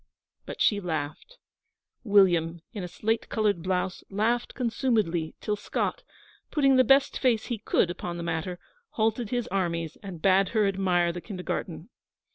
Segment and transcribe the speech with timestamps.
[0.47, 1.37] But she laughed
[2.03, 6.01] William, in a slate coloured blouse, laughed consumedly till Scott,
[6.49, 8.57] putting the best face he could upon the matter,
[8.97, 11.89] halted his armies and bade her admire the kindergarten.